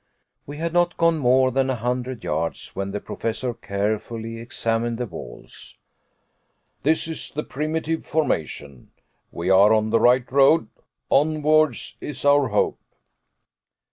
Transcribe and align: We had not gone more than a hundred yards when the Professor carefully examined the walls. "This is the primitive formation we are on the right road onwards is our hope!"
We 0.47 0.57
had 0.57 0.73
not 0.73 0.97
gone 0.97 1.19
more 1.19 1.51
than 1.51 1.69
a 1.69 1.75
hundred 1.75 2.23
yards 2.23 2.75
when 2.75 2.89
the 2.89 2.99
Professor 2.99 3.53
carefully 3.53 4.39
examined 4.39 4.97
the 4.97 5.05
walls. 5.05 5.77
"This 6.81 7.07
is 7.07 7.29
the 7.29 7.43
primitive 7.43 8.03
formation 8.03 8.89
we 9.31 9.51
are 9.51 9.71
on 9.71 9.91
the 9.91 9.99
right 9.99 10.25
road 10.31 10.69
onwards 11.11 11.97
is 12.01 12.25
our 12.25 12.47
hope!" 12.47 12.79